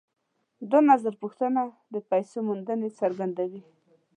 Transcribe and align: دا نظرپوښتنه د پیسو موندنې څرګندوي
دا 0.71 0.79
نظرپوښتنه 0.91 1.61
د 1.93 1.95
پیسو 2.09 2.37
موندنې 2.47 2.89
څرګندوي 2.99 3.61